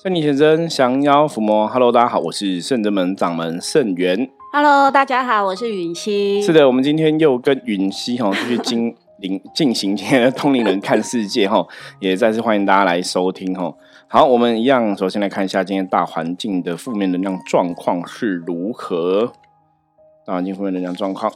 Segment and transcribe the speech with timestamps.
[0.00, 4.30] 圣女先生降妖伏魔，Hello，大家好，我是圣真门掌门圣元。
[4.52, 6.40] Hello，大家好，我是允熙。
[6.40, 11.66] 是的，我们今天又跟允熙哈继续进灵 进行今天的通灵人看世界哈，
[11.98, 13.74] 也再次欢迎大家来收听哈。
[14.06, 19.32] 好，我们一样，首先来看一下今天大环境的负面能量状况是如何。
[20.24, 21.32] 大环境负面能量状况，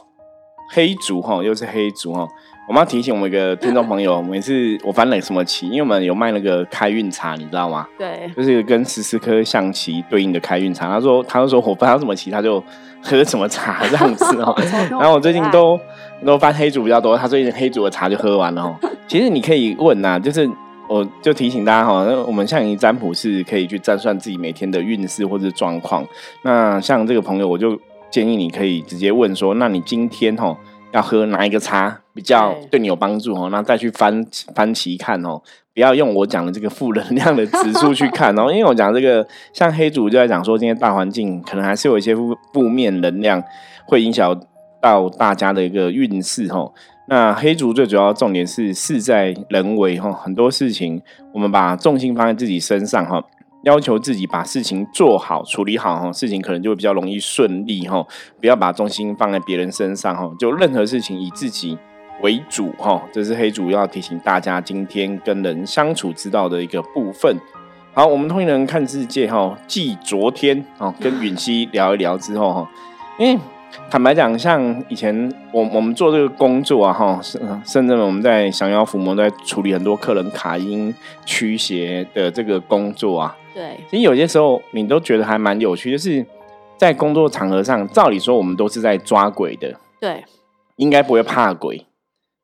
[0.71, 2.29] 黑族哈，又是黑族哈。
[2.65, 7.85] 我们要提醒我们一个听众朋友，每 次我翻了什么棋，因为我们有卖那个开运茶，你知道吗？
[7.97, 10.87] 对，就是跟十四颗象棋对应的开运茶。
[10.87, 12.63] 他说，他就说我翻到什么棋，他就
[13.01, 14.55] 喝什么茶这样子哦。
[14.89, 15.77] 然后我最近都
[16.25, 18.75] 都翻黑竹比较多，他最近黑竹的茶就喝完了哦。
[19.07, 20.49] 其实你可以问呐、就是
[20.87, 26.05] 我就提醒大家哈，那我们象棋占卜是可以去占算自己每天的运势或者状况。
[26.43, 27.77] 那像这个朋友，我就
[28.09, 30.55] 建议你可以直接问说，那你今天哈
[30.93, 33.49] 要喝哪一个茶比较对对你有帮助哦？
[33.51, 34.25] 那再去翻
[34.55, 35.41] 翻棋看哦。
[35.75, 43.43] 不要用我讲的这个负能量的指数去看哦， 因为我讲这个像黑主就在讲说，今天大环境可能还是有一些负负面能量
[43.87, 44.39] 会影响
[44.79, 46.71] 到大家的一个运势哦。
[47.07, 51.01] 那黑竹最主要重点是事在人为哈，很多事情
[51.33, 53.23] 我们把重心放在自己身上哈，
[53.63, 58.05] 要求自己把事情做好、处理好哈，事情可能就会比较容易顺利哈。
[58.39, 61.77] 不要把重心放在别人身上哈，就任何事情以自己
[62.21, 67.37] 为主哈，这是黑主要提醒大家今天跟人相处之道的一个部分。
[67.93, 72.69] 好，我们通灵人看世界哈，继昨天哦跟允熙聊一聊之后哈，
[73.17, 73.39] 因为
[73.89, 80.93] 坦白讲，像以前我我们做这个工作啊哈，甚甚至我们在降妖伏魔，在处理很多客人卡音
[81.25, 86.25] 驱邪的这个工作啊，对，其实有些时候你都觉得还蛮有趣，就是
[86.77, 90.23] 在工作场合上，照理说我们都是在抓鬼的，对，
[90.77, 91.85] 应该不会怕鬼。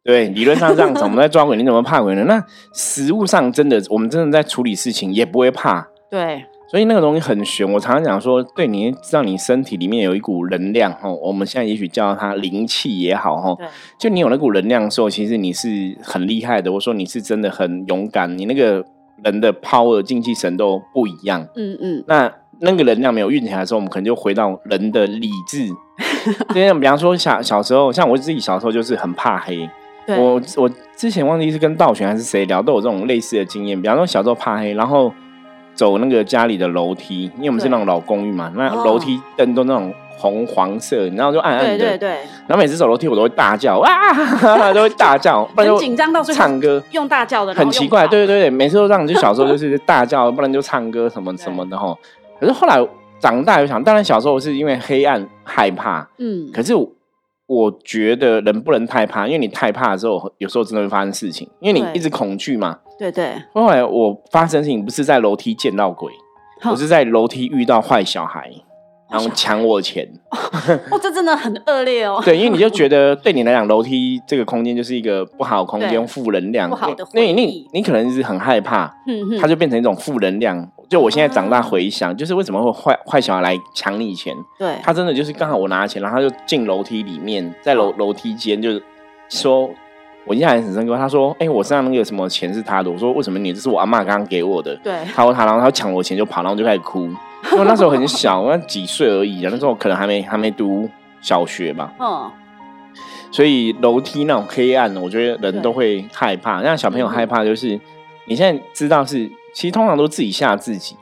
[0.01, 2.23] 对，理论上这样子， 我们在抓鬼，你怎么怕鬼呢？
[2.25, 2.43] 那
[2.73, 7.69] 实物上真的，我们真的在处理事情也不会怕，对，所以那个东西很玄。
[7.69, 13.67] 我常常讲说，对，你知道你身体里面有一股能量哈，我们现在也许叫它灵气也好哈，对，
[13.97, 16.71] 就你有那股能量的时候，其实你是很厉害的。
[16.71, 18.85] 我说你是真的很勇敢，你那个
[19.23, 21.47] 人的 power、精气神都不一样。
[21.55, 25.67] 嗯嗯，那那个能量没有运起来的时候，我们可能就回到人的理智。
[26.53, 29.67] 就像比方说小小时候，像我自己小时候就是很怕黑。
[30.05, 33.81] 对，我我之前忘记是跟道玄还是谁聊，都有这种类似的经验。
[33.81, 35.11] 比方说小时候怕黑，然后
[35.79, 41.77] 走那个家里的楼梯，因为我们是那种老公寓嘛，那哦楼梯灯都那种红黄色，然后就暗暗的。
[41.77, 42.09] 对对对，
[42.47, 43.89] 然后每次走楼梯我都会大叫啊，
[44.75, 46.83] 都会大叫， 不然就紧张到唱歌。
[46.91, 51.95] 用大叫的，很奇怪，对对对，每次都这样，就小时候就是大叫，不然就唱歌什么什么的哈。
[52.41, 52.85] 可是后来
[53.17, 56.73] 长大有想，当然小时候是因为黑暗害怕，嗯，可是
[57.49, 62.79] 我我觉得人不能太怕，因为你太怕的时候，有时候真的会发生事情，因为你一直恐惧嘛。
[62.97, 66.11] 对对，后来我发生事情不是在楼梯见到鬼，
[66.69, 68.51] 我是在楼梯遇到坏小孩，
[69.09, 70.07] 然后抢我钱。
[70.91, 78.93] 哦，这真的很恶劣哦， 对，因为你就觉得对你来讲，楼梯这个空间就是一个不好的空间，负能量，不好的因为你回忆你可能是很害怕，
[79.39, 80.69] 它就变成一种负能量。
[80.89, 84.35] 就我现在长大啊回想，就是为什么会坏坏小孩来抢你钱？
[84.57, 88.81] 对，他真的就是刚好我拿钱，然后他就进楼梯里面，在楼楼梯间就是
[89.29, 89.69] 说，
[90.25, 90.97] 我印象还很深刻。
[90.97, 93.53] 他说：“哎、我身上那个什么钱是他的。”我说：“为什么你？
[93.53, 97.01] 这是我阿妈刚刚给我的。”对，他说他，然后他抢我钱就跑，然后就开始哭。
[97.51, 100.89] 因为那时候很小，那几岁而已啊，那时候可能还没还没读
[101.21, 101.93] 小学吧。
[101.99, 102.29] 嗯，
[103.31, 106.61] 所以楼梯那种黑暗，我觉得人都会害怕。
[106.61, 107.79] 让小朋友害怕，就是
[108.25, 110.95] 你现在知道是，其实通常都自己吓自己。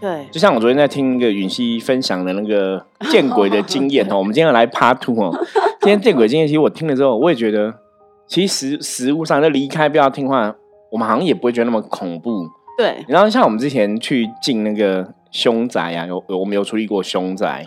[0.00, 5.30] 对，就像我昨天在听一个允熙分享的那个 见鬼的经验哦，我们今天要来 Part Two 哦。
[5.80, 7.74] 今天见鬼经验，其实我听了之后，我也觉得，
[8.26, 10.54] 其实实物上就离开不要听话，
[10.90, 12.48] 我们好像也不会觉得那么恐怖。
[12.78, 17.62] 对，然后像我们之前去进那个凶宅啊，有有我们有处理过凶宅，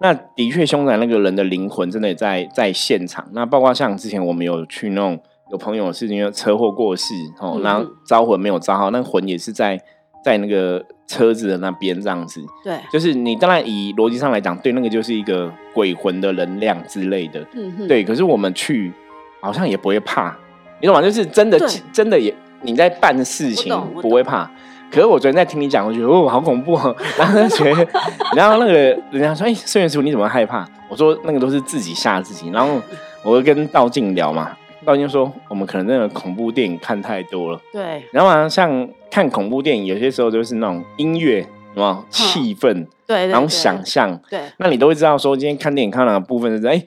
[0.00, 3.26] 那的确凶宅那个人的灵魂真的也在在现场。
[3.32, 5.18] 那包括像之前我们有去那种
[5.50, 9.80] 有朋友是因为车祸过世哦，嗯然后招魂没有招好，那魂也是在
[10.24, 12.40] 在那个车子的那边这样子。
[12.62, 18.04] 对，就是你当然以逻辑上来讲，对那个就是一个鬼魂的能量之类的，嗯，对。
[18.04, 18.92] 可是我们去
[19.40, 20.36] 好像也不会怕，
[20.80, 21.00] 你懂吗？
[21.02, 21.58] 就是真的
[21.92, 24.50] 真的也你在办事情不会怕。
[24.90, 26.96] 可是我昨天在听你讲，我觉得哦，好恐怖哦。
[27.18, 27.86] 然后就觉得，
[28.34, 28.72] 然后那个
[29.10, 32.80] 人家说：“哎、圣元师傅你怎么害怕？”我说：“那个都是自己吓自己。”然后
[33.22, 41.42] 我就跟道静聊嘛，道静就说：“我们可能那个恐怖电影看太多了。”对，然后啊，像看恐怖电影，有些时候就是那种音乐，
[41.74, 42.72] 什么气氛，
[43.06, 46.82] 对，对然后想象，对，那你都会知道说，今天看电影看到哪个部分是哎，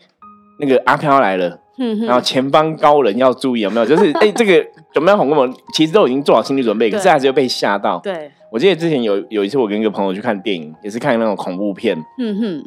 [0.59, 3.85] 那个阿飘来了，嗯哼，然后前方高人要注意，有没有？
[3.85, 5.47] 就是 哎，这个有没有恐怖？
[5.73, 7.99] 其实都已经做好心理准备，可是对还是会被吓到。
[7.99, 11.97] 对，我记得之前有有一次我跟一个朋友去看电影，也是看那种恐怖片。
[12.19, 12.63] 嗯哼，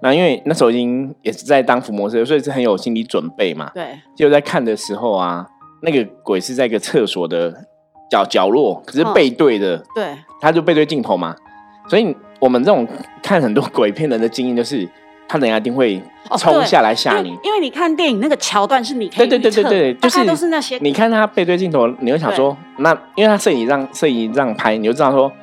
[0.00, 3.70] 那因为那时候已经也是在当伏魔师，所以是很有心理准备嘛。
[3.74, 5.46] 对，就在看的时候啊，
[5.82, 7.64] 那个鬼是在一个厕所的
[8.10, 11.34] 角角落，可是嗯背对的，对，他就背对镜头嘛。
[11.88, 12.86] 所以我们这种
[13.22, 14.88] 看很多鬼片人的经验就是，
[15.26, 16.00] 他等一下一定会
[16.38, 17.38] 冲下来吓你为。
[17.42, 25.34] 因为你看电影那个桥段是你可以对对对对对，就是都是那些你看他背对镜头，你会想说，那因为他摄影让摄影这样拍，你就知道说他，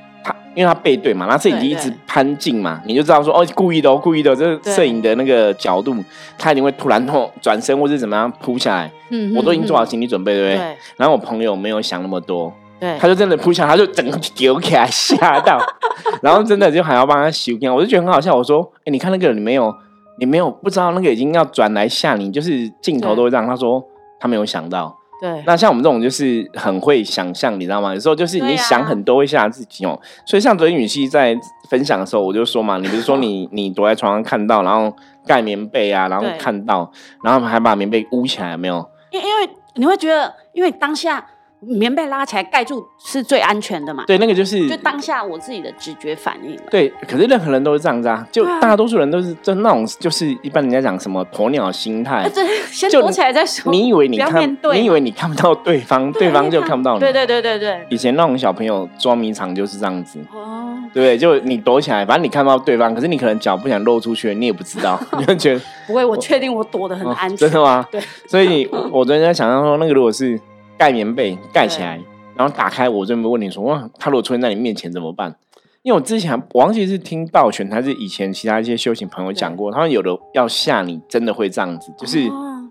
[0.58, 5.96] 因为他背对嘛，然后摄影机一直攀近嘛，你就知道说哦，故意的哦，故意的哦，这对摄影的那个角度，
[6.36, 10.58] 他一定会突然后转身或是怎么样扑下来，嗯我都已经做好嗯心理准备，对不对？
[10.58, 15.60] 对然后我朋友没有想那么多，对，他就真的扑下来，他就整个丢起来吓到，
[16.24, 18.36] 然后真的就还要帮他修片，我就觉得很好笑。
[18.36, 19.72] 我说，哎、你看那个你没有，
[20.18, 23.46] 你没有不知道那个已经要转来吓你，就是镜头都会这样。
[23.46, 23.84] 他说
[24.20, 24.98] 他没有想到。
[25.20, 27.94] 对，那像我们这种就是很会想象，你知道吗？
[27.94, 30.00] 有时候就是你想很多会吓自己哦。
[30.26, 31.36] 所以像昨天雨熙在
[31.70, 36.92] 分享的时候，我就说嘛，你不是说你 你躲在床上看到，然后盖棉被啊，然后看到，
[37.24, 38.88] 然后还把棉被捂起来，没有？
[39.12, 41.26] 因因为你会觉得，因为当下
[41.60, 46.62] 棉被拉起来盖住是最安全的嘛，对，那个就是就当下我自己的直觉反应嘛。
[46.70, 52.30] 对，可是任何人都是这样子啊，就大多数人都是就那种，就是一般人家讲什么鸵鸟心态哎。
[52.34, 53.72] 对，先躲起来再说。
[53.72, 57.00] 你以为你看你以为你看不到对方，对方就看不到你。
[57.00, 57.86] 对对对对对。
[57.90, 61.18] 以前那种小朋友捉迷藏就是这样子，哦，对不对？
[61.18, 67.38] 就你躲起来，反正你看不到对方，可是你可能脚不想露出去，你也不知道， 你就觉得 不会，我确定我躲得很哦安全。
[67.38, 67.84] 真的吗？
[67.92, 70.40] 对，所以我昨天在想象说，那个如果是
[70.78, 72.00] 盖棉被盖起来，
[72.36, 75.36] 然后打开，我就没问你说，哇，他如果出现在你面前怎么办？
[75.84, 82.70] 因为我之前我忘记是听道玄还是以前其他一些修行朋友讲过，他们有的要吓你，真的会这样子，就是哦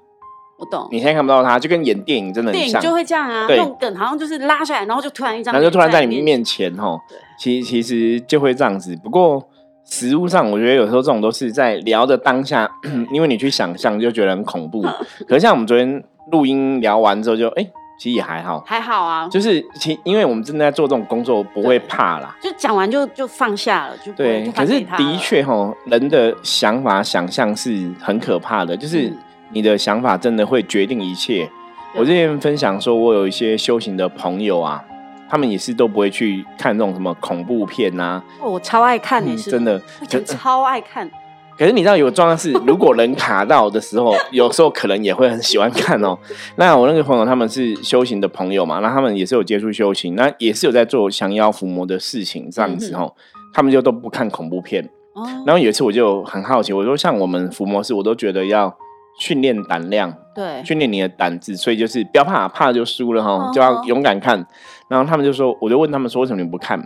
[0.58, 0.87] 我懂。
[0.91, 8.94] 你现在看不到他，就跟演电影真的很像，电影就会这样啊，对那种梗好像就是拉下来，然后就突然一张然后，就突然在你面面前吼对，其其实就会这样子。
[9.03, 9.43] 不过
[9.85, 12.70] 实物上，我觉得有时候这种都是在聊的当下，
[13.12, 14.82] 因为你去想象就觉得很恐怖。
[15.26, 17.67] 可是像我们昨天录音聊完之后就，哎，
[17.98, 22.37] 其实也还好，还好啊，就是其因为我们真的在做这种工作，不会怕啦。
[22.40, 29.19] 就讲完就就放下了，就对可是的确哈，人的想法、想象是很可怕的，就是嗯
[29.50, 31.48] 你的想法真的会决定一切。
[31.94, 34.84] 我之前分享说，我有一些修行的朋友啊，
[35.31, 39.81] 他们也是都不会去看这种什么恐怖片呐、哦我超爱看，嗯你是真的。
[40.00, 41.10] 我超爱看，
[41.58, 46.19] 可是你知道有个状况是，如果人卡到的时候，有时候可能也会很喜欢看哦。
[46.56, 53.12] 那我那个朋友他们是修行的朋友嘛，那他们也是有接触修行，那也是有在做降妖伏魔的事情这样子哦。
[53.53, 54.85] 他们就都不看恐怖片。
[55.14, 58.76] 哦，然后有一次我就很好奇，我说像我们伏魔师，我都觉得要
[59.19, 64.47] 训练胆量，对，训练你的胆子，所以就是不要怕，怕就输了哈哦，就要勇敢看。
[64.91, 66.79] 然后他们就说，我就问他们说，为什么你不看？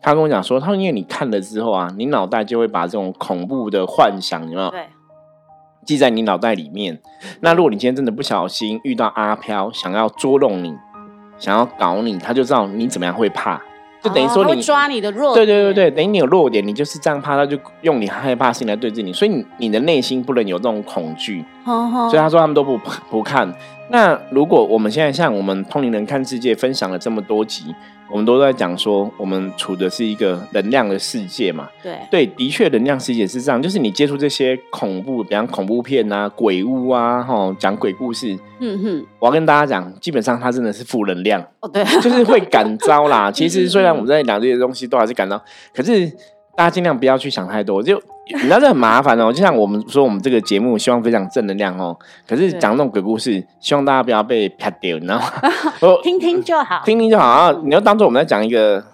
[0.00, 4.86] 他跟我讲说，他说因为你看了之后啊，你脑袋就会把这种恐怖的幻想，有没有对，
[5.84, 7.00] 记在你脑袋里面？
[7.40, 10.74] 那如果你今天真的不小心遇到阿飘想要捉弄你，
[11.38, 13.60] 想要搞你，他就知道你怎么样会怕，
[14.00, 21.44] 就等于说你抓你的弱对点，对对对，等于你有弱点，你就是这样怕，他就用你害怕心来对峙你，所以你你的内心不能有这种恐惧。
[21.64, 22.78] 所以他说他们都不
[23.10, 23.52] 不看。
[23.90, 27.74] 那如果我们现在像我们通灵人看世界分享了这么多集，
[28.12, 31.66] 我们都在讲说我们处的是一个能量的世界嘛？
[31.82, 41.40] 对对，的确能量世界是这样，就是你接触这些恐怖，比方恐怖片啊、鬼屋啊，吼讲鬼故事，嗯哼，我要跟大家讲，基本上它真的是负能量。
[41.60, 43.30] 哦对，就是会感召啦。
[43.32, 45.42] 其实虽然我们在讲这些东西，都还是感召，
[45.74, 46.12] 可是
[46.56, 47.82] 大家尽量不要去想太多。
[47.82, 49.32] 就你知道这很麻烦哦。
[49.32, 55.24] 就像我们说，我们这个节目希望分享正能量哦，可是对讲那种鬼故事，希望大家不要被啪掉，你知道吗？
[55.82, 57.54] 我听听就好，听听就好啊。
[57.64, 58.84] 你要当做我们在讲一个。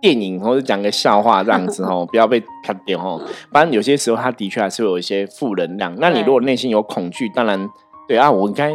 [0.00, 3.20] 电影或者讲个笑话这样子哦， 不要被啪掉哦。
[3.50, 5.92] 不然有些时候它的确还是会有一些负能量。
[5.98, 7.68] 那你如果内心有恐惧，当然
[8.06, 8.70] 对啊，我应该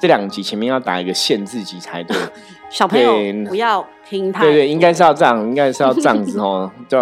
[0.00, 2.16] 这两集前面要打一个限制级才对。
[2.70, 3.12] 小朋友
[3.48, 6.96] 不要听他对对，应该是要这样，应该是要这样子哦， 就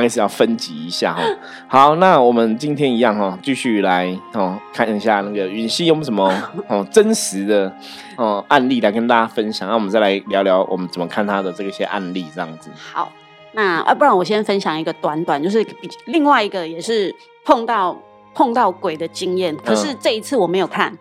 [0.00, 1.22] 开始要分级一下哦。
[1.68, 6.32] 好，那我们今天一样哈，继续来哦看一下那个允熙有没有什么
[6.68, 7.72] 哦真实的
[8.16, 12.70] 哦案例来跟大家分享，那我们再来聊聊我们怎么看他的这些案例这样子。
[12.92, 13.12] 好，
[13.52, 17.96] 那啊，不然我先分享一个短短，就是比另外一个也是碰到
[18.34, 20.96] 碰到鬼的经验，可嗯是这一次我没有看。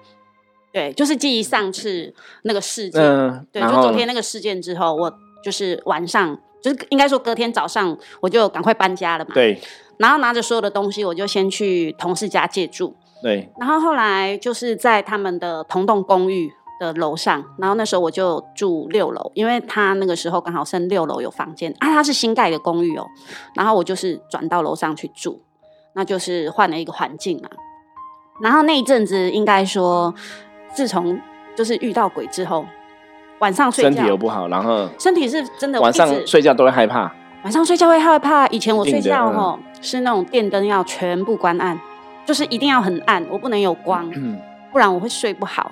[0.73, 9.31] 对，就是记忆上次那个事件，嗯，对，就昨天那个事件之后，我就是晚上，就是应该说隔天早上，我就赶快搬家了嘛。。
[9.33, 9.59] 对
[9.97, 12.95] 然后拿着所有的东西，我就先去同事家借住。
[13.21, 23.05] 对，然后后来就是在他们的同栋公寓的楼上，然后那时候我就住六楼，因为他那个时候刚好剩六楼有房间啊，他是新盖的公寓哦，
[23.53, 25.43] 然后我就是转到楼上去住，
[25.93, 27.49] 那就是换了一个环境嘛。
[28.41, 30.11] 然后那一阵子应该说，
[30.73, 31.21] 自从
[31.55, 32.65] 就是遇到鬼之后，
[33.41, 37.11] 晚上睡觉身体觉又不好，然后身体是真的晚上睡觉都会害怕。
[37.43, 38.47] 晚上睡觉会害怕。
[38.47, 41.79] 以前我睡觉吼、是那种电灯要全部关暗，
[42.25, 44.39] 就是一定要很暗，我不能有光，嗯，
[44.71, 45.71] 不然我会睡不好。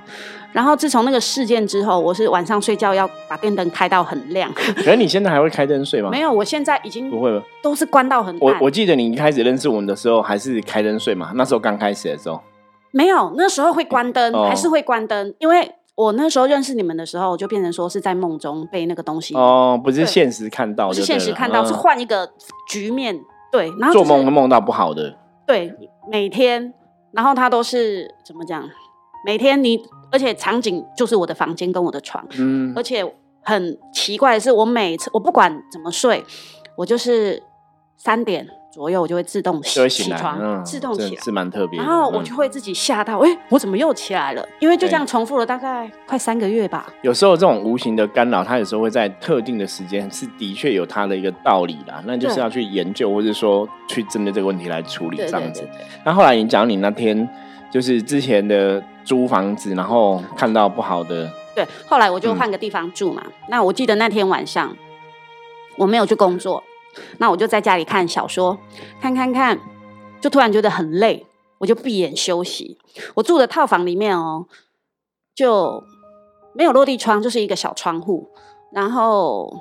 [0.51, 4.51] 然后自从那个事件之后，我是晚上睡觉要把电灯开到很亮。
[4.53, 6.09] 可是你现在还会开灯睡吗？
[6.11, 7.39] 没有，我现在已经不会了？
[7.61, 8.59] 都是关到很我暗。
[8.59, 12.41] 我记得你一开始认识我们的时候还是开灯睡嘛，那时候刚开始的时候。
[12.89, 22.31] 没有，那时候会关灯，哦还是会关灯，因为我那时候认识你们的时候，就变成说是在梦中被那个东西，哦，不是对现实看到是现实看到，嗯是换一个
[22.69, 23.19] 局面。
[23.51, 25.17] 对，然后、做就是、梦梦到不好的。
[25.45, 25.75] 对，
[26.09, 26.73] 每天，
[27.11, 28.63] 然后他都是怎么讲？
[29.25, 33.03] 每天你，而且场景就是我的房间跟我的床，嗯而且
[33.41, 36.23] 很奇怪的是，我每次我不管怎么睡，
[36.77, 37.43] 我就是
[37.97, 41.21] 三点左右我就会自动起床，嗯，自动起来。
[41.21, 41.83] 是蛮特别的。
[41.83, 44.47] 然后我嗯就会自己吓到，哎、我怎么又起来了？
[44.59, 46.87] 因为就这样重复了大概快三个月吧。
[47.01, 55.67] 有时候这种无形的干扰，它有时候会在特定的时间是的确有它的一个道理啦，那就是要去研究，或者说去针对这个问题来处理这样子
[56.05, 57.27] 那后来你讲你那天
[57.71, 63.23] 就是之前的租房子，然后看到不好的，对，后来我就嗯换个地方住嘛。
[63.47, 64.75] 那我记得那天晚上
[65.75, 66.63] 我没有去工作，
[67.17, 68.57] 那我就在家里看小说，
[69.01, 69.59] 看看看，
[70.19, 71.25] 就突然觉得很累，
[71.59, 72.77] 我就闭眼休息。
[73.15, 74.45] 我住的套房里面哦，
[75.35, 75.83] 就
[76.53, 78.29] 没有落地窗，就是一个小窗户，
[78.71, 79.51] 然后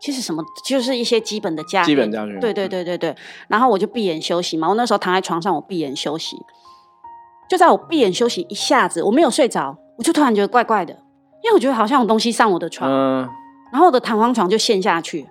[0.00, 3.16] 其实什么就是一些基本的家电基本家具对对对对对。
[3.48, 6.36] 然后我就闭眼休息嘛，我那时候躺在床上，我闭眼休息。
[7.48, 10.94] 就在我闭眼休息一下子，我没有睡着，我就突然觉得怪怪的，
[11.42, 13.28] 因为我觉得好像有东西上我的床，嗯，
[13.72, 15.28] 然后我的弹簧床就陷下去，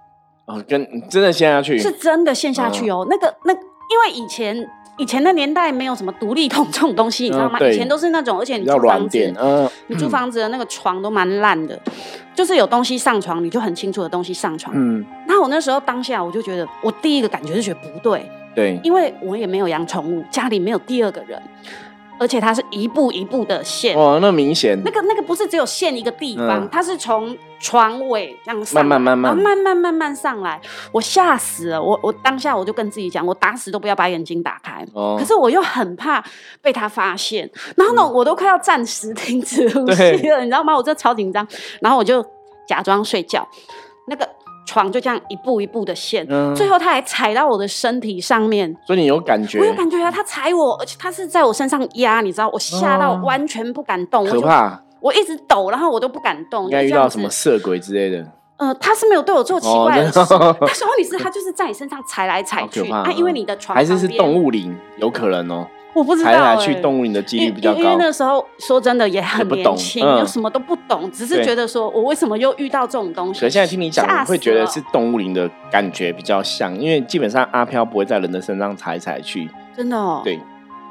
[0.50, 3.06] 哦，跟真的陷下去，是真的陷下去哦。
[3.08, 7.60] 那个那，因为以前以前的年代没有什么独立桶这种东西，你知道吗？
[7.62, 11.79] 以前都是那种，而且你租房子，，嗯，你租房子的那个床都蛮烂的，
[12.34, 14.75] 就是有东西上床，你就很清楚的东西上床。
[14.75, 21.39] 嗯，那我那时候当下我就觉得，我第一个感觉是觉得不对，对，因为我也没有养宠物，家里没有第二个人，
[22.18, 23.96] 而且它是一步一步的陷。
[23.96, 24.82] 哇，那明显。
[24.84, 26.70] 那个那个不是只有陷一个地方，嗯。
[26.72, 29.44] 它是从床尾这样上慢慢慢慢。
[29.44, 30.60] 慢慢慢慢上来，
[30.92, 31.82] 我吓死了。
[31.82, 34.86] 我我当下我就跟自己讲，我打死都不要把眼睛打开。
[34.94, 35.16] 哦。
[35.20, 36.24] 可是我又很怕
[36.62, 40.75] 被他发现，然后呢，我都快要暂时停止呼吸了，你知道吗？
[40.75, 41.46] 我真的超紧张，
[41.82, 42.25] 然后我就
[42.68, 43.48] 假装睡觉，
[44.08, 44.28] 那个
[44.66, 46.54] 床就这样一步一步的陷，嗯。
[46.56, 49.60] 最后他还踩到我的身体上面，所以你有感觉？
[49.60, 53.22] 我，有感觉啊，他踩我，而且他是在我身上压，你知道，我吓到哦。
[53.24, 56.65] 完全不敢动，我就可怕，我一直抖，然后我都不敢动。
[56.65, 57.29] 应该遇到什么？
[57.29, 58.25] 色鬼之类的，
[58.58, 60.20] 呃，他是没有对我做奇哦怪的事，
[60.60, 66.44] 但是问题是，他就是在你身上踩来踩去啊，因为你的床还是是动，物灵，有可能哦，我不知道、踩欸。
[66.44, 68.12] 来去动物灵的几率比较高因为那。
[68.12, 73.39] 时候说真的也很不懂年轻，嗯又什么都不懂，只是对觉得说我为什么又遇到这种东西？
[73.39, 79.50] 可是现在听你讲，会觉得是动物灵的感觉比较像，因为基本上阿飘不会在人的身上踩来踩去。
[79.77, 80.22] 真的哦。
[80.24, 80.38] 对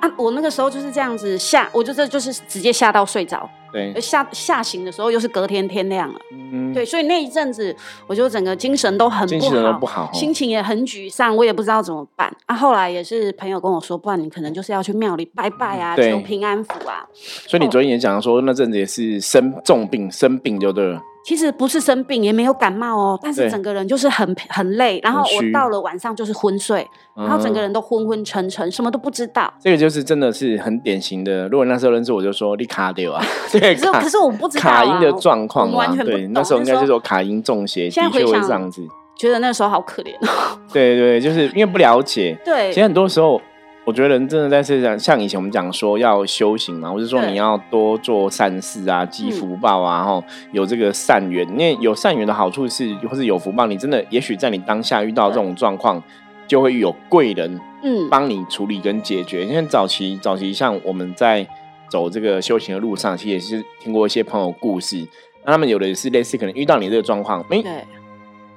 [0.00, 6.18] 啊，我那个时候就是这样子吓，我就这就是直接吓到睡着，对下下行的时候又是隔天天亮了。
[6.32, 7.74] 嗯，对，所以那一阵子
[8.06, 12.54] 我就整个精神都很不精神都好，不好哦心情也很沮丧，我也不知道怎么办啊。
[12.54, 17.06] 后来也是朋友跟我说，不然你可能就是要去庙里拜拜啊，求平安符啊。
[17.14, 21.02] 所以你昨天也讲说，那阵子也是生重病，生病就对了。
[21.24, 29.52] 其实不是生病，也没有感冒哦，但是整个人就是很很累，然后我到了晚上就是昏睡，然后整个嗯人都昏昏沉沉，什么都不知道。
[29.60, 31.46] 这个就是真的是很典型的。
[31.48, 33.22] 如果那时候认识我，就说你卡掉啊，
[33.52, 38.82] 对，可是可是我不知道、啊、卡音的状况啊完全，不对，懂那时候应该就是我卡音中邪，的确会这样子。
[39.18, 40.58] 觉得那时候好可怜哦。
[40.72, 43.40] 对对，就是因为不了解，对其实很多时候，
[43.88, 51.48] 我觉得人真的在世上，像以前我们讲说要修行嘛，或者说你要多做善事啊，积福报啊，然后有这个善缘。
[51.48, 56.02] 因为有善缘的好处是，或是有福报，你真的也许在你当下遇到这种状况，
[56.46, 59.46] 就会有贵人嗯，帮你处理跟解决。
[59.46, 61.46] 因为早期早期像我们在
[61.88, 65.02] 走这个修行的路上，其实也是听过一些朋友故事，
[65.46, 67.86] 那他们有的也是类似可能遇到你这个状况，诶，对，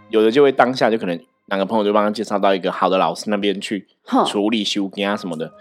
[0.10, 1.18] 有的就会当下就可能
[1.48, 5.52] 哪个朋友就帮他介绍到一个好的老师那边去哼处理修给啊什么的，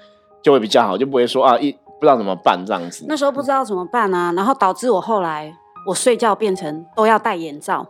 [0.42, 3.04] 就会比较好，就不会说啊一不知道怎么办这样子。
[3.08, 5.52] 那时候不知道怎么办啊，然后导致我后来
[5.86, 7.86] 我睡觉变成都要戴眼罩。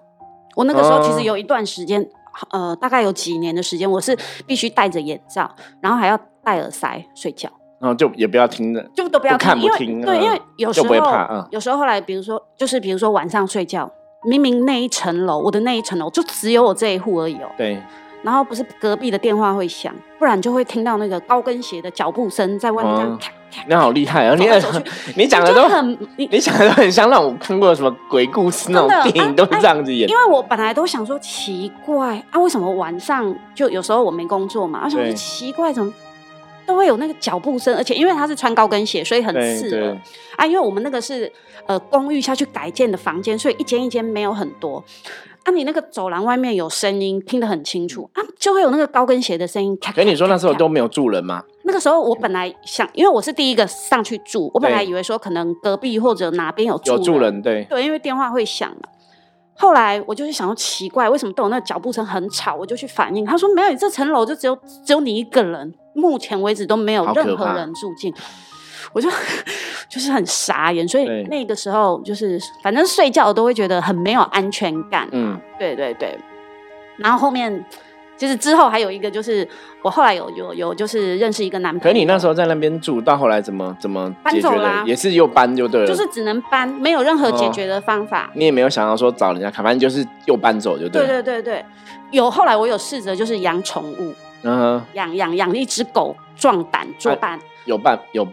[0.57, 2.05] 我那个时候其实有一段时间，
[2.51, 5.49] 呃，大概有几年的时间，我是必须戴着眼罩，
[5.81, 7.49] 然后还要戴耳塞睡觉。
[7.81, 8.83] 然后就也不要听了。
[8.95, 10.95] 就都不要不看不听对，嗯因为有时候
[11.51, 13.91] 有时候后来，比如说就是比如说晚上睡觉，
[14.25, 17.81] 明明那一层楼我的那一层楼就只有我这一户而已哦，对，
[18.23, 24.35] 然后不是隔壁的电话会响，不然就会听到那个高跟鞋的脚步声在外面这样哦咔咔那好厉害啊！
[24.39, 24.47] 你
[25.17, 30.15] 你讲的都很你 你讲的都很像那种看过什么鬼故事那种电影，啊都是这样子演因。
[30.15, 35.93] 为我本来都想说奇怪啊，为什么晚上就有时候我没工作嘛，我想说对奇怪，怎么
[36.71, 40.01] 都会有那个脚步声，而且因为他是穿高跟鞋，所以很刺耳
[40.37, 40.47] 啊。
[40.47, 41.31] 因为我们那个是
[41.67, 44.83] 呃公寓下去改建的房间，所以一间一间没有很多。
[45.43, 49.77] 啊，你那个走廊外面有声音，听得很清楚啊，就会有那个高跟鞋的声音。
[49.81, 51.43] 咔可是你说那时候都没有住人吗？
[51.65, 58.89] 那个时候我本来想，因为我是第一个上去住，我本来以为说可能隔壁或者哪边有住有住人，对，对，因为电话会响嘛。
[59.61, 63.27] 后来我就是想要奇怪，为什么都有那个脚步声很吵，我就去反映。
[63.27, 68.13] 他说没有，这层楼就只有只有你一个人，目前为止都没有任何人住进。
[68.95, 69.11] 我就
[69.91, 75.07] 就是很傻眼，所以那个时候就是反正睡觉都会觉得很没有安全感。
[75.13, 76.19] 嗯，对对对。
[76.97, 77.65] 然后后面
[78.21, 79.49] 就是之后还有一个就是
[79.81, 84.39] 我后来有有有就是认识一个男朋友，可是你那时候在那边住，到后来怎么怎么搬？
[84.43, 88.31] 走啦也是又搬就对了，就是只能搬，没有任何解哦决的方法。
[88.35, 91.09] 你也没有想到说找人家看，反正就是又搬走就对了。
[91.09, 91.65] 对对对对，
[92.11, 98.29] 有后来我有试着就是养宠物，嗯哼，养养养一只狗壮胆作伴，有办有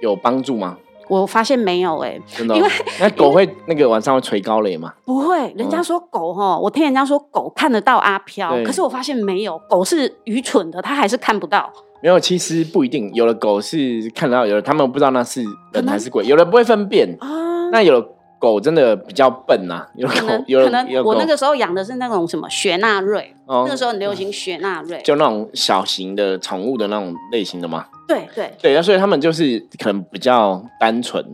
[0.00, 0.78] 有帮助吗？
[1.08, 2.68] 我发现没有哎、真的哦、因为
[3.00, 4.92] 那狗会那个晚上会垂高雷吗？
[5.04, 11.70] 不会，人家说狗哈，我听人家说狗看得到阿飘，可是我发现没有，狗是愚蠢的，它还是看不到。
[12.02, 13.12] 没有，其实不一定。
[13.14, 17.16] 有的狗是看得到，有的他们不知道那是人还是鬼，有的不会分辨。
[17.20, 17.70] 啊。
[17.70, 20.26] 那有的狗真的比较笨呐、有的狗
[20.64, 27.86] 可能我那个时候养的是那种什么雪纳瑞，哦那个时候很流行雪纳瑞，就那种小型的宠物的那种类型的嘛。
[28.12, 28.52] 对对。
[28.60, 31.24] 对，那所以他们就是可能比较单纯，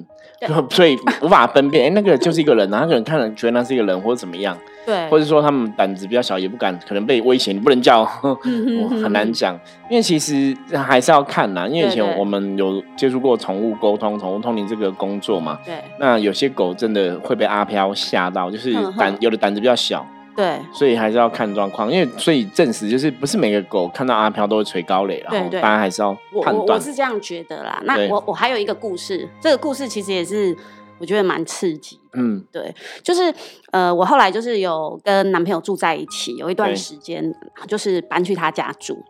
[0.40, 4.56] 就所以无法分辨，哎、那个就是一个人啊，他可能看了觉得那是一个人或者怎么样，
[4.86, 8.04] 对，或者说他们胆子比较小，也不敢，可能被威胁，你不能叫，
[9.02, 9.58] 很难讲。
[9.90, 15.74] 因为其实还是要看呐，因为以前我们有接触过宠物沟通、宠物通灵这个工作嘛，对。
[15.98, 20.06] 那有些狗真的会被阿飘吓到，就是胆有的胆子比较小，
[20.38, 21.90] 对所以还是要看状况。
[21.90, 26.80] 因为所以证实就是不是每个狗看到阿飘都会垂高垒，然后大家还是要判断我。
[26.80, 27.82] 是这样觉得啦。
[27.84, 30.56] 那我我还有一个故事，这个故事其实也是
[31.00, 31.98] 我觉得蛮刺激。
[32.14, 32.72] 嗯，对，
[33.02, 33.34] 就是
[33.72, 37.34] 呃，我后来就是有跟男朋友住在一起，有一段时间
[37.66, 39.04] 就是搬去他家住，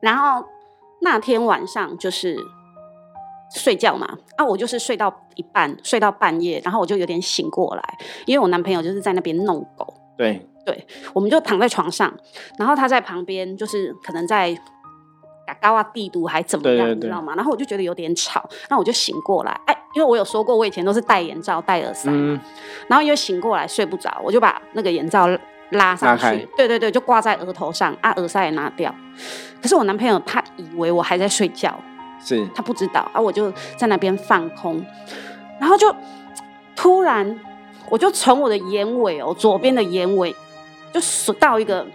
[0.00, 0.44] 然后
[1.00, 2.36] 那天晚上就是
[3.54, 7.82] 睡觉嘛，啊，我就是睡到一半，睡到半夜，然后我就有点醒过来，
[8.26, 10.46] 因为我男朋友就是在那边弄狗，对。
[10.64, 12.10] 对，我们就躺在床上，
[12.58, 14.50] 然后他在旁边，就是可能在
[15.46, 17.34] 打高啊地图还怎么样，对对对你知道吗？
[17.36, 22.40] 然后我就觉得有点吵，那我就醒过来，哎，因为我有说过，我以前都是戴眼罩、戴耳塞，嗯，
[22.88, 25.28] 然后因为醒过来睡不着，我就把那个眼罩
[25.72, 28.94] 拉上去，对对对，就挂在额头上，啊，耳塞也拿掉。
[29.60, 31.78] 可是我男朋友他以为我还在睡觉，
[32.24, 34.82] 是他不知道啊，我就在那边放空，
[35.60, 35.94] 然后就
[36.74, 37.38] 突然，
[37.90, 40.34] 我就从我的眼尾哦，左边的眼尾
[40.92, 41.86] 就数到一个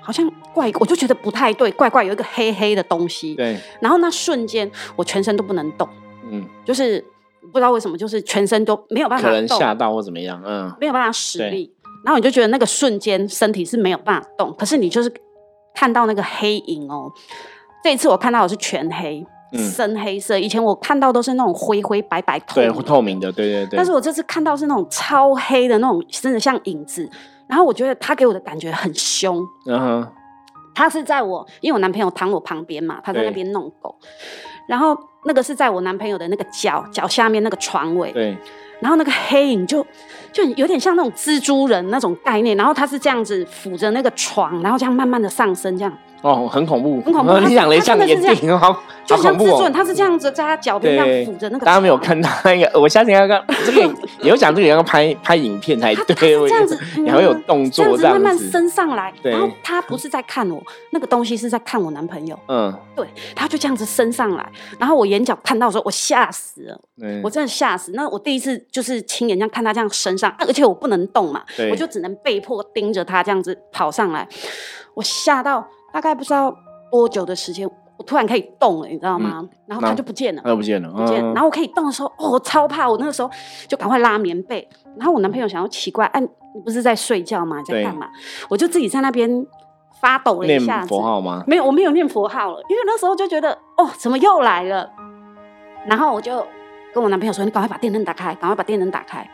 [0.00, 5.88] 好像怪，我就觉得不太对，怪怪有一个黑黑的东西，对，然后那瞬间我全身都不能动，
[6.30, 7.04] 嗯，就是
[7.52, 11.72] 不知道为什么，就是全身都没有办法可能，吓到或怎么样，嗯，没有办法使力，
[12.04, 15.12] 然后你就觉得那个瞬间身体是没有办法动，可是你就是
[15.74, 17.12] 看到那个黑影哦。
[17.84, 20.38] 这一次我看到的是全黑，嗯深黑色。
[20.38, 27.08] 以前我看到都是那种灰灰白白透对，明，透明的，对对对，但是我这次看到是那种超黑的那种，真的像影子。
[27.48, 30.08] 然后我觉得他给我的感觉很凶，嗯哼，
[30.74, 33.94] 他是在我，因为我男朋友躺我旁边嘛，他在那边弄狗，
[34.68, 38.36] 然后那个是在我男朋友的那个脚脚下面那个床尾，对，
[38.80, 39.86] 然后那个黑影就
[40.32, 49.72] 就有点像那种蜘蛛人那种概念，然后他是这样子扶着那个床，然后这样慢慢的上升，这样哦，很恐怖，很恐怖你讲的他像真的是这样演电影，好就像自尊，。
[49.72, 51.96] 他是这样子在他脚边这样对扶着那个，大家没有。
[51.96, 53.82] 看到那个，我相信要看这个，
[54.20, 59.30] 你有讲这个要拍拍影片才对，这样子，你还会有动作这样子慢慢，升上来，对。
[59.30, 60.60] 然后他不是在看我，
[60.90, 64.44] 那个东西是在看我男朋友，嗯，对，他就这样子升上来，
[64.80, 66.80] 然后我眼角看到的时候，我吓死了，
[67.22, 67.92] 我真的吓死。
[67.92, 74.26] 那我第一次就是亲眼这样看他这样升上，而且我不能动嘛，我就只能被迫盯着他这样子跑上来，
[74.94, 76.54] 我吓到大概不知道
[76.90, 79.42] 多久的时间，我突然可以动了，你知道吗？
[79.64, 80.42] 然后他就不见了。
[80.44, 82.86] 那不见了，不见，嗯然后我可以动的时候，哦，我超怕！
[82.86, 83.30] 我那个时候
[83.66, 84.68] 就赶快拉棉被。
[84.98, 87.56] 然后我男朋友想要奇怪，哎、你不是在睡觉吗？
[87.60, 88.10] 你在干嘛？
[88.50, 89.46] 我就自己在那边
[90.02, 90.88] 发抖了一下念子。
[90.88, 91.42] 佛号吗？
[91.46, 94.90] 没有，我没有念佛号了，因为那时候就觉得，哦，怎么又来了？
[95.86, 96.46] 然后我就
[96.92, 99.26] 跟我男朋友说：“你赶快把电灯打开，赶快把电灯打开。”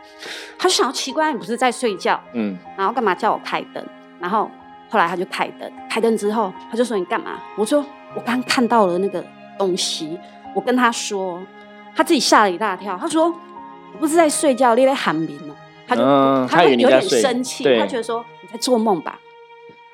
[0.57, 3.85] 他就想要奇怪，你不是在睡觉，嗯，然后干嘛叫我开灯？
[4.21, 4.49] 然后
[4.93, 7.83] 后来他就开灯，开灯之后他就说：“你干嘛？”我说
[8.15, 9.25] ：“我刚看到了那个
[9.59, 10.19] 东西。”
[10.55, 11.41] 我跟他说，
[11.97, 12.95] 他自己吓了一大跳。
[13.01, 13.35] 他说
[13.95, 15.57] ：“我不是在睡觉，你在喊名哦。”
[15.89, 19.19] 他就、嗯他会有点生气，他觉得说你在做梦吧。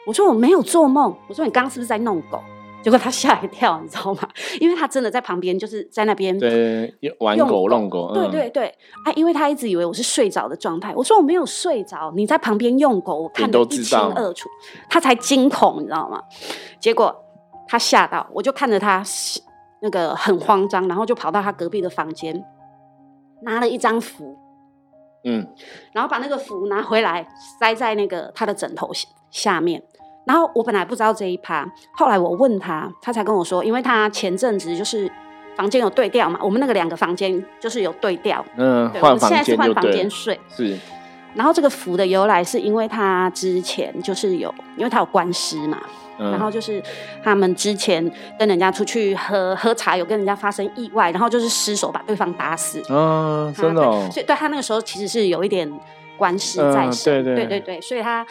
[0.04, 2.42] 我说我没有做梦，我说你刚刚是不是在弄狗？
[2.82, 4.28] 结果他吓一跳，你知道吗？
[4.60, 8.66] 因为他真的在旁边，就是在那边对，玩狗弄狗，对嗯对对，
[9.04, 14.48] 啊，因为他一直以为我是睡着的状态，我说我没有睡着，你在旁边用狗，我看得都一清二楚，
[14.88, 16.22] 他才惊恐，你知道吗？
[16.80, 17.14] 结果
[17.66, 19.02] 他吓到，我就看着他
[19.82, 22.44] 那个很慌张，然后就跑到他隔壁的房间，
[23.42, 24.36] 拿了一张符，
[25.24, 25.46] 嗯，
[25.92, 29.82] 然后把那个符拿回来塞在那个他的枕头下下面。
[30.28, 35.10] 然后我本来不知道这一趴，后来我问他，他才跟我说，因为他前阵子就是
[35.56, 40.38] 房间有对调嘛，我们那个两个房间就是有对调，嗯，对，我换房们现在是换房间睡。
[40.54, 40.78] 是，
[41.34, 45.78] 然后这个符的由来是因为他之前就是有，因为他有官司嘛，
[46.18, 46.82] 嗯，然后就是
[47.24, 52.82] 他们之前跟人家出去喝喝茶，有跟人家发生意外，然后就是失手把对方打死。
[52.90, 55.66] 嗯，真的所以对他那个时候其实是有一点
[56.18, 57.46] 官司在嗯身，对对。
[57.46, 58.26] 对对所以他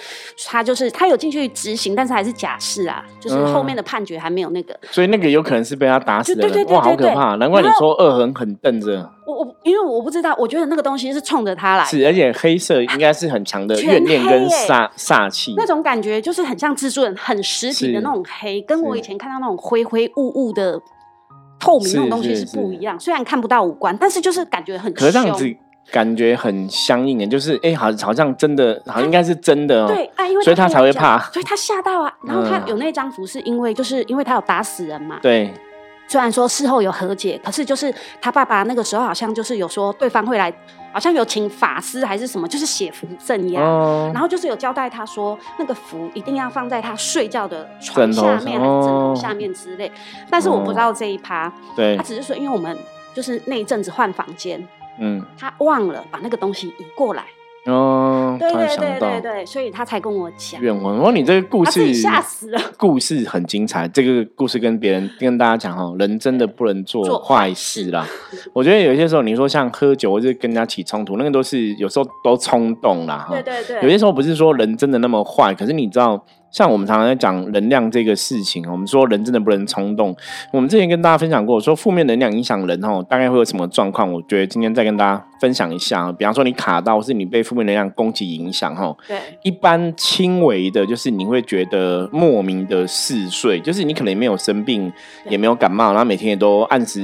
[0.46, 4.78] 他就是他有进去执行，但是还是假释啊，就是后面的判决还没有那个。
[4.92, 7.08] 所以那个有可能是被他打死的对对对，哇，好对对。
[7.08, 7.36] 对可怕！
[7.38, 20.80] 难怪你说恶狠狠瞪着，我我因为我不知道，我觉得那个东西是冲着他来，是，而且黑色应该是很强的怨念跟煞煞气，那种感觉就是很像蜘蛛人，很实体的那种黑，跟我以前看到那种灰灰雾雾的
[21.60, 22.46] 透明那种东西是。
[22.58, 23.00] 不一样。
[23.00, 25.00] 虽然看不到五官，但是就是感觉很凶。
[25.00, 25.46] 可是这样子
[25.92, 32.14] 感觉很相应的，就是哎，好，好像真的，好像应该是真的哦，对啊，因为所以他才会怕所以他吓到啊。
[32.24, 35.18] 然后他嗯有那张符，是因为就是因为他有打死人嘛。
[35.22, 35.54] 对，
[36.08, 40.54] 虽然说事后有和解，可是就是他爸爸那个时候好像就是有说对方会来，
[40.92, 43.62] 好像有请法师还是什么，就是写符镇压。
[43.62, 49.92] 哦然后就是有交代他说，那个符一定要放在他睡觉的床下面还是枕头哦下面之类。
[50.30, 52.78] 但是我不知道这一趴，对他，只是说，因为我们
[53.14, 54.66] 就是那一阵子换房间，
[55.00, 57.24] 嗯，他忘了把那个东西移过来。
[57.66, 62.62] 哦，对对对对对，所以他才跟我讲，愿望，哇，你这个故事吓死了。
[62.78, 68.08] 故事很精彩，这个故事跟别人 跟大家讲哈，人真的不能做做坏坏事事啦。
[68.54, 73.34] 我觉得有些时候你说像喝酒或者跟人家起冲突，那个都是有时候都冲动啦哈。
[73.34, 80.16] 对对对，有些时候不是说人真的那么坏，可是你知道，像我们常常在讲能量这个事情，我们说人真的不能冲动。
[80.52, 84.12] 我们之前跟大家分享过，说负面能量影响人哦，大概会有什么状况？
[84.12, 86.12] 我觉得今天再跟大家分享一下。
[86.12, 94.92] 比方说你卡到，或是你被负面能量攻击影响哈，对一般轻微的，就是你会觉得莫名的嗜睡，就是你可能也没有生病，
[95.30, 97.04] 也没有感冒，然后每天也都按时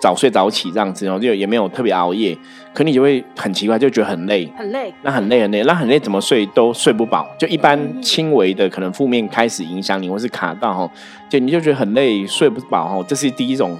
[0.00, 2.36] 早睡早起这样子，然后就也没有特别熬夜，
[2.74, 4.50] 可你就会很奇怪，就觉得很累。
[4.56, 4.92] 很累。
[5.02, 10.90] 那很累很累，那很累怎么睡都睡不饱，就一般嗯轻微的可能负面开始影响你，或是卡到吼，
[11.28, 13.78] 就你就觉得很累睡不饱吼，这是第一种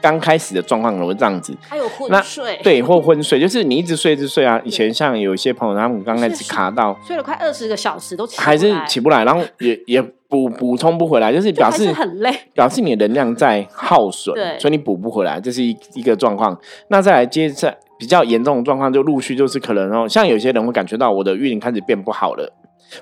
[0.00, 1.56] 刚开始的状况，可能会这样子。
[1.60, 4.60] 还有昏睡，对，或昏睡，就是你一直睡一直睡啊。
[4.64, 12.30] 以前像有一些朋友，他们刚开始卡到，睡了快二十个小时都起不还是起不来，然后也也补补充不回来，就是表示很累。
[12.52, 16.56] 表示你的能量在耗损，对所以你补不回来，这是一一个状况。
[16.88, 22.52] 那再来接着比较严重的状况，就陆续就是可能哦，像有些人会感觉到我的运开始变不好了，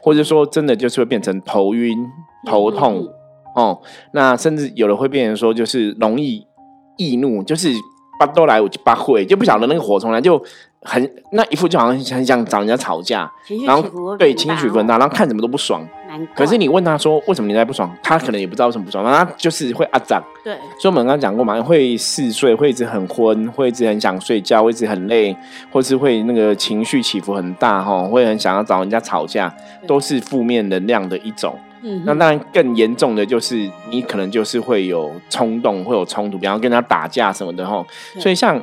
[0.01, 1.97] 或者说真的就是会变成头晕、
[2.47, 3.07] 头痛、
[3.55, 3.81] 哦，
[4.13, 6.47] 那甚至有的会变成说就是容易
[6.97, 7.71] 易怒，就是
[8.19, 10.43] 八都来我就八会，就不晓得那个火从来就
[10.81, 13.31] 很那一副就好像很想找人家吵架，
[13.67, 15.87] 然后对情绪很大，然后看什么都不爽。
[16.17, 16.35] 难怪。
[16.35, 20.23] 可是你问他说为什么你在不爽，他可能也不知道为什么不爽，他就是会啊长。
[20.43, 25.37] 对所以我们刚刚讲过嘛，会嗜睡，会一直很昏，会一直很想睡觉，会一直很累，
[25.71, 29.53] 或是会那个情绪起伏很大哈，会很想要找人家吵架，
[29.87, 31.59] 都是负面能量的一种。
[31.83, 37.85] 嗯，那当然更严重的就是你可能就是会有冲动，会有冲突，比方跟他打架什么的哈。
[38.19, 38.61] 所以像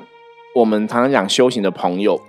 [0.55, 2.19] 我们常常讲修行的朋友，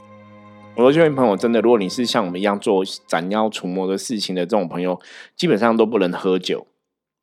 [0.76, 4.98] 我说这位朋友真的，如果你是像我们一样做斩妖除魔的事情的这种朋友，
[5.36, 6.66] 基本上都不能喝酒。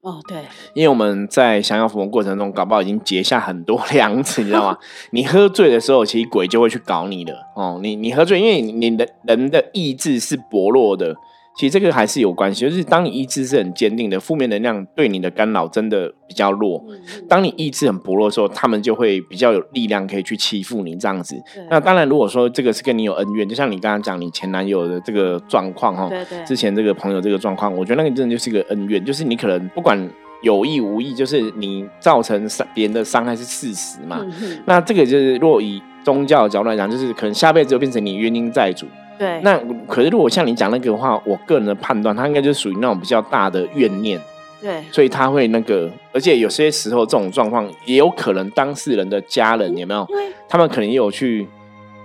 [0.01, 0.37] 哦对，
[0.73, 4.77] 因为我们在降妖伏魔过程中，搞不好已经结下很多 梁子，你知道吗？
[5.11, 7.79] 你喝醉的时候，其实鬼就会去搞你的哦。
[7.83, 11.15] 你你喝醉，因为你你的人的意志是薄弱的，
[11.57, 12.61] 其实这个还是有关系。
[12.61, 16.83] 就是当你意志是很坚定的，负面能量对你的干扰真的比较弱。
[17.27, 21.35] 当你意志很薄弱的时候，他们就会比较有力量可以去欺负你这样子。
[21.69, 30.09] 那当然，如果说这个是跟你有恩怨，就像你刚刚讲你前男友的这个状况哈，对对之前这个朋友这个状况，我觉得那个真的就是一个恩怨，就是你可能不管
[30.41, 34.25] 有意无意，就是你造成伤别人的伤害是事实嘛。
[34.41, 38.87] 嗯那这个就是，若以宗教的角度来讲，就是可能下辈子就变成你冤亲债主。
[39.21, 39.55] 对，那
[39.87, 44.19] 可是如果像你讲那个的话，我个人的判断，他应该就属于那种比较大的怨念，
[44.59, 50.07] 对，所以他会那个，而且有些时候这种状况也有可能当事人的家人有没有？
[50.49, 51.47] 他们可能也有去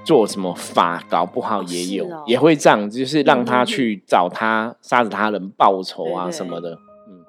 [0.04, 6.72] 做什么法，搞不好也有，也会这样，就是让他去找他杀死他人报仇啊什么的，
[7.08, 7.24] 嗯，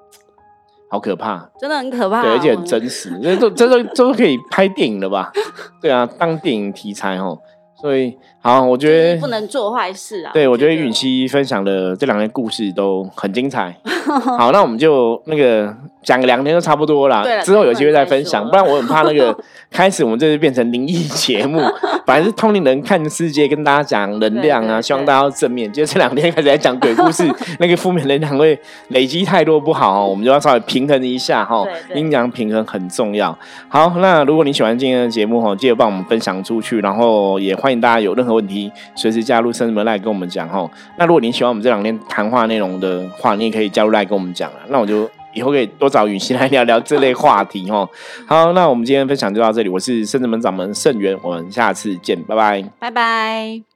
[0.90, 5.32] 好可怕，真的很可怕，对，而且很真实，这都这都这都可以拍电影了吧？
[5.80, 7.40] 对啊，当电影题材哦，
[7.80, 10.30] 所以好，我觉得不能做坏事啊。
[10.32, 13.74] 对，我觉得觉允熙分享的这两个故事都很精彩。
[14.38, 19.36] 好，那我们就那个讲两天就差不多啦对，了之后有机会再分享，不然我很怕那个
[19.70, 21.60] 开始我们这就变成灵异节目，
[22.06, 25.70] 反正是通灵人看世界，跟大家讲能量啊，希望大家要正面。
[25.70, 27.24] 就这两天开始在讲鬼故事，
[27.60, 33.36] 那个负面能量会累积太多不好哦，我们就要稍微平衡一下哈阴阳平衡很重要。
[33.68, 40.68] 好，那如果你喜欢今天的节目哈，记得帮我们分享出去，然后也欢迎大家有任何问题随时加入圣子门来跟我们讲哈。
[40.96, 44.58] 那如果您喜欢我们这两天谈话内容的话，你也可以加入来跟我们讲啊。
[44.68, 47.88] 那我就以后可以多找允熙来聊聊这类话题哈。
[48.26, 52.62] 好，那我们今天分享就到这里，我是圣子门掌门圣元，我们下次见，拜拜。
[52.78, 53.67] 拜拜。